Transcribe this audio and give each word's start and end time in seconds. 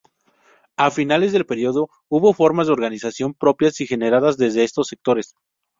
A 0.77 0.89
finales 0.89 1.31
del 1.31 1.45
período 1.45 1.87
hubo 2.09 2.33
formas 2.33 2.65
de 2.65 2.73
organización 2.73 3.35
propias 3.35 3.79
y 3.81 3.85
generadas 3.85 4.35
desde 4.35 4.63
estos 4.63 4.87
sectores. 4.87 5.35